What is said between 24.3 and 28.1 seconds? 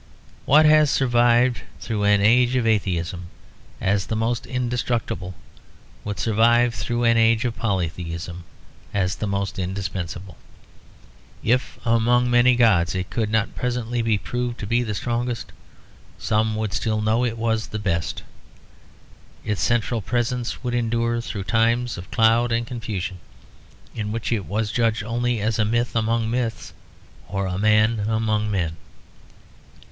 it was judged only as a myth among myths or a man